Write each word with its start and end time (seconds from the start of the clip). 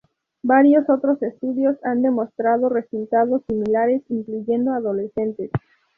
Varios 0.41 0.89
otros 0.89 1.21
estudios 1.21 1.77
han 1.83 2.01
mostrado 2.11 2.69
resultados 2.69 3.43
similares, 3.47 4.01
incluyendo 4.09 4.73
adolescentes. 4.73 5.51